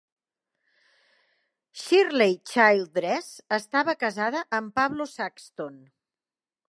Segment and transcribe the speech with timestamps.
[1.81, 3.29] Shirley Childress
[3.61, 5.81] estava casada amb Pablo Saxton.